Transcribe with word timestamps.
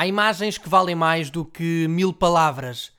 Há 0.00 0.06
imagens 0.06 0.56
que 0.56 0.68
valem 0.68 0.94
mais 0.94 1.28
do 1.28 1.44
que 1.44 1.88
mil 1.88 2.12
palavras. 2.12 2.92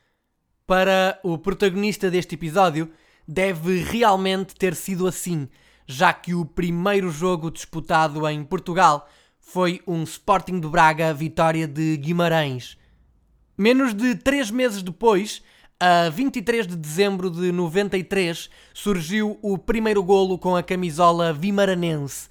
Para 0.68 1.18
o 1.24 1.38
protagonista 1.38 2.12
deste 2.12 2.36
episódio, 2.36 2.92
deve 3.26 3.82
realmente 3.84 4.54
ter 4.54 4.76
sido 4.76 5.08
assim, 5.08 5.48
já 5.88 6.12
que 6.12 6.36
o 6.36 6.44
primeiro 6.44 7.10
jogo 7.10 7.50
disputado 7.50 8.28
em 8.28 8.44
Portugal 8.44 9.08
foi 9.40 9.82
um 9.88 10.04
Sporting 10.04 10.60
de 10.60 10.68
Braga 10.68 11.14
vitória 11.14 11.66
de 11.66 11.96
Guimarães. 11.96 12.78
Menos 13.58 13.94
de 13.94 14.16
três 14.16 14.52
meses 14.52 14.84
depois, 14.84 15.42
a 15.80 16.10
23 16.10 16.68
de 16.68 16.76
dezembro 16.76 17.32
de 17.32 17.50
93, 17.50 18.50
surgiu 18.74 19.40
o 19.42 19.58
primeiro 19.58 20.04
golo 20.04 20.38
com 20.38 20.54
a 20.54 20.62
camisola 20.62 21.32
vimaranense 21.32 22.28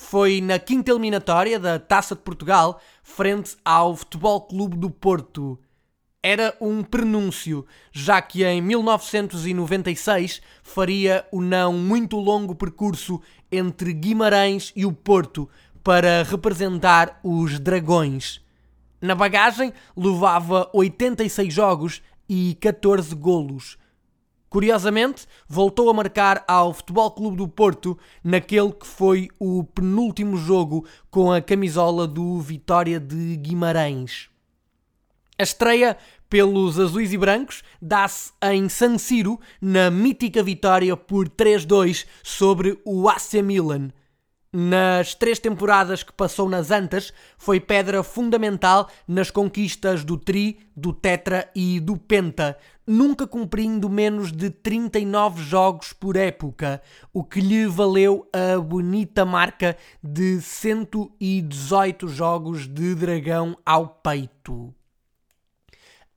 foi 0.00 0.40
na 0.40 0.58
quinta 0.58 0.90
eliminatória 0.90 1.60
da 1.60 1.78
Taça 1.78 2.16
de 2.16 2.22
Portugal, 2.22 2.80
frente 3.02 3.54
ao 3.62 3.94
Futebol 3.94 4.40
Clube 4.40 4.74
do 4.74 4.88
Porto. 4.90 5.58
Era 6.22 6.56
um 6.58 6.82
prenúncio, 6.82 7.66
já 7.92 8.20
que 8.22 8.42
em 8.42 8.62
1996 8.62 10.40
faria 10.62 11.26
o 11.30 11.42
não 11.42 11.74
muito 11.74 12.16
longo 12.16 12.54
percurso 12.54 13.20
entre 13.52 13.92
Guimarães 13.92 14.72
e 14.74 14.86
o 14.86 14.92
Porto 14.92 15.46
para 15.84 16.22
representar 16.22 17.20
os 17.22 17.60
Dragões. 17.60 18.40
Na 19.02 19.14
bagagem 19.14 19.70
levava 19.94 20.70
86 20.72 21.52
jogos 21.52 22.02
e 22.26 22.56
14 22.58 23.14
golos. 23.14 23.76
Curiosamente, 24.50 25.28
voltou 25.48 25.88
a 25.88 25.94
marcar 25.94 26.44
ao 26.48 26.74
Futebol 26.74 27.08
Clube 27.12 27.36
do 27.36 27.46
Porto 27.46 27.96
naquele 28.22 28.72
que 28.72 28.84
foi 28.84 29.28
o 29.38 29.62
penúltimo 29.62 30.36
jogo 30.36 30.84
com 31.08 31.30
a 31.30 31.40
camisola 31.40 32.04
do 32.04 32.40
Vitória 32.40 32.98
de 32.98 33.36
Guimarães. 33.36 34.28
A 35.38 35.44
estreia 35.44 35.96
pelos 36.28 36.80
azuis 36.80 37.12
e 37.12 37.16
brancos 37.16 37.62
dá-se 37.80 38.32
em 38.42 38.68
San 38.68 38.98
Siro 38.98 39.38
na 39.60 39.88
mítica 39.88 40.42
vitória 40.42 40.96
por 40.96 41.28
3-2 41.28 42.04
sobre 42.20 42.76
o 42.84 43.08
AC 43.08 43.34
Milan. 43.34 43.90
Nas 44.52 45.14
três 45.14 45.38
temporadas 45.38 46.02
que 46.02 46.12
passou 46.12 46.48
nas 46.48 46.72
Antas, 46.72 47.12
foi 47.38 47.60
pedra 47.60 48.02
fundamental 48.02 48.90
nas 49.06 49.30
conquistas 49.30 50.02
do 50.02 50.16
Tri, 50.16 50.58
do 50.74 50.92
Tetra 50.92 51.48
e 51.54 51.78
do 51.78 51.96
Penta, 51.96 52.58
nunca 52.84 53.28
cumprindo 53.28 53.88
menos 53.88 54.32
de 54.32 54.50
39 54.50 55.40
jogos 55.40 55.92
por 55.92 56.16
época, 56.16 56.82
o 57.12 57.22
que 57.22 57.40
lhe 57.40 57.64
valeu 57.66 58.28
a 58.32 58.58
bonita 58.58 59.24
marca 59.24 59.76
de 60.02 60.40
118 60.40 62.08
jogos 62.08 62.66
de 62.66 62.96
dragão 62.96 63.56
ao 63.64 63.86
peito. 63.86 64.74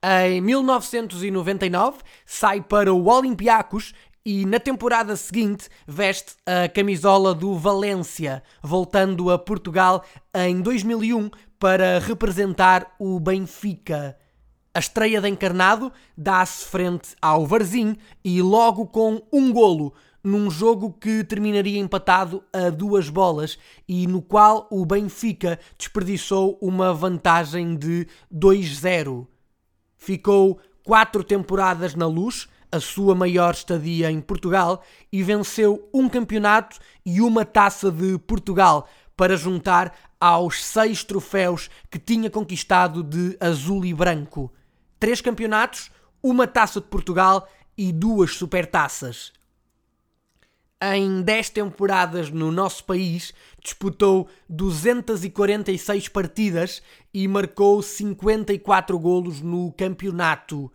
Em 0.01 0.41
1999 0.41 1.99
sai 2.25 2.61
para 2.61 2.91
o 2.91 3.07
Olympiacos 3.07 3.93
e 4.25 4.45
na 4.45 4.59
temporada 4.59 5.15
seguinte 5.17 5.67
veste 5.85 6.35
a 6.45 6.69
camisola 6.69 7.35
do 7.35 7.57
Valência, 7.57 8.41
voltando 8.61 9.29
a 9.29 9.37
Portugal 9.37 10.05
em 10.33 10.61
2001 10.61 11.29
para 11.59 11.99
representar 11.99 12.95
o 12.97 13.19
Benfica. 13.19 14.17
A 14.73 14.79
estreia 14.79 15.19
de 15.19 15.27
Encarnado 15.27 15.91
dá-se 16.17 16.65
frente 16.65 17.15
ao 17.21 17.45
Varzim 17.45 17.97
e 18.23 18.41
logo 18.41 18.87
com 18.87 19.21
um 19.31 19.51
golo, 19.51 19.93
num 20.23 20.49
jogo 20.49 20.93
que 20.93 21.23
terminaria 21.25 21.79
empatado 21.79 22.43
a 22.53 22.69
duas 22.69 23.09
bolas 23.09 23.57
e 23.87 24.07
no 24.07 24.21
qual 24.21 24.67
o 24.71 24.85
Benfica 24.85 25.59
desperdiçou 25.77 26.57
uma 26.61 26.93
vantagem 26.93 27.75
de 27.75 28.07
2-0. 28.33 29.27
Ficou 29.97 30.59
quatro 30.81 31.23
temporadas 31.23 31.93
na 31.93 32.07
luz, 32.07 32.47
a 32.73 32.79
sua 32.79 33.13
maior 33.13 33.53
estadia 33.53 34.09
em 34.09 34.19
Portugal 34.19 34.83
e 35.11 35.21
venceu 35.21 35.87
um 35.93 36.09
campeonato 36.09 36.79
e 37.05 37.21
uma 37.21 37.45
taça 37.45 37.91
de 37.91 38.17
Portugal 38.17 38.89
para 39.15 39.37
juntar 39.37 39.95
aos 40.19 40.65
seis 40.65 41.03
troféus 41.03 41.69
que 41.91 41.99
tinha 41.99 42.31
conquistado 42.31 43.03
de 43.03 43.37
azul 43.39 43.85
e 43.85 43.93
branco. 43.93 44.51
Três 44.99 45.21
campeonatos, 45.21 45.91
uma 46.21 46.47
taça 46.47 46.81
de 46.81 46.87
Portugal 46.87 47.47
e 47.77 47.91
duas 47.91 48.31
supertaças. 48.31 49.31
Em 50.81 51.21
10 51.21 51.51
temporadas 51.51 52.31
no 52.31 52.51
nosso 52.51 52.83
país, 52.85 53.35
disputou 53.63 54.27
246 54.49 56.07
partidas 56.07 56.81
e 57.13 57.27
marcou 57.27 57.83
54 57.83 58.97
golos 58.97 59.41
no 59.41 59.71
campeonato 59.73 60.71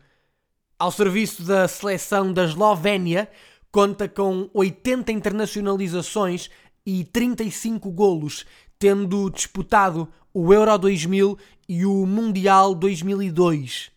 ao 0.78 0.92
serviço 0.92 1.42
da 1.42 1.66
seleção 1.66 2.32
da 2.32 2.44
Eslovénia, 2.44 3.28
conta 3.72 4.08
com 4.08 4.48
80 4.54 5.10
internacionalizações 5.10 6.48
e 6.86 7.04
35 7.04 7.90
golos, 7.90 8.46
tendo 8.78 9.28
disputado 9.28 10.08
o 10.32 10.54
Euro 10.54 10.78
2000 10.78 11.36
e 11.68 11.84
o 11.84 12.06
Mundial 12.06 12.74
2002. 12.74 13.90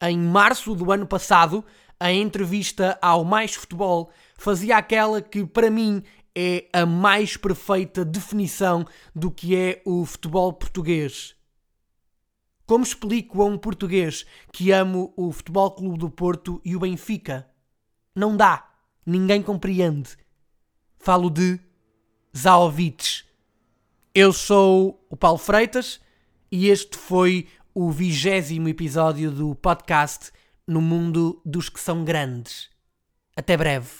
Em 0.00 0.18
março 0.18 0.74
do 0.74 0.92
ano 0.92 1.06
passado, 1.06 1.64
a 1.98 2.12
entrevista 2.12 2.98
ao 3.02 3.24
Mais 3.24 3.54
Futebol 3.54 4.10
fazia 4.36 4.76
aquela 4.76 5.20
que, 5.20 5.44
para 5.44 5.70
mim, 5.70 6.02
é 6.34 6.66
a 6.72 6.84
mais 6.86 7.36
perfeita 7.36 8.04
definição 8.04 8.86
do 9.14 9.30
que 9.30 9.56
é 9.56 9.82
o 9.84 10.04
futebol 10.04 10.52
português. 10.52 11.35
Como 12.66 12.82
explico 12.82 13.42
a 13.42 13.44
um 13.44 13.56
português 13.56 14.26
que 14.52 14.72
amo 14.72 15.14
o 15.16 15.30
Futebol 15.30 15.70
Clube 15.70 15.98
do 15.98 16.10
Porto 16.10 16.60
e 16.64 16.74
o 16.74 16.80
Benfica? 16.80 17.48
Não 18.12 18.36
dá. 18.36 18.68
Ninguém 19.06 19.40
compreende. 19.40 20.16
Falo 20.98 21.30
de 21.30 21.60
Zaovic. 22.36 23.22
Eu 24.12 24.32
sou 24.32 25.06
o 25.08 25.16
Paulo 25.16 25.38
Freitas 25.38 26.00
e 26.50 26.66
este 26.66 26.98
foi 26.98 27.46
o 27.72 27.88
vigésimo 27.92 28.68
episódio 28.68 29.30
do 29.30 29.54
podcast 29.54 30.32
No 30.66 30.80
Mundo 30.80 31.40
dos 31.44 31.68
que 31.68 31.78
são 31.78 32.04
grandes. 32.04 32.68
Até 33.36 33.56
breve. 33.56 33.90